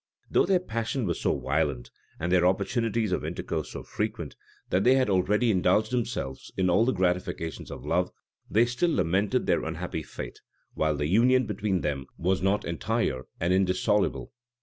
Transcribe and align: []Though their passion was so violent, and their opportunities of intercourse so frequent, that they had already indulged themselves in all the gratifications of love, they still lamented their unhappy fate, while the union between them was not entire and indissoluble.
[]Though 0.31 0.47
their 0.47 0.57
passion 0.59 1.05
was 1.05 1.21
so 1.21 1.37
violent, 1.37 1.91
and 2.19 2.31
their 2.31 2.43
opportunities 2.43 3.11
of 3.11 3.23
intercourse 3.23 3.69
so 3.69 3.83
frequent, 3.83 4.35
that 4.71 4.83
they 4.83 4.95
had 4.95 5.11
already 5.11 5.51
indulged 5.51 5.91
themselves 5.91 6.51
in 6.57 6.71
all 6.71 6.85
the 6.85 6.91
gratifications 6.91 7.69
of 7.69 7.85
love, 7.85 8.09
they 8.49 8.65
still 8.65 8.95
lamented 8.95 9.45
their 9.45 9.63
unhappy 9.63 10.01
fate, 10.01 10.41
while 10.73 10.97
the 10.97 11.05
union 11.05 11.45
between 11.45 11.81
them 11.81 12.07
was 12.17 12.41
not 12.41 12.65
entire 12.65 13.27
and 13.39 13.53
indissoluble. 13.53 14.33